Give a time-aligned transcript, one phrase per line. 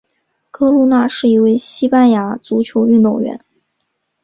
[0.49, 3.39] 哥路拿是一位西班牙足球运动员。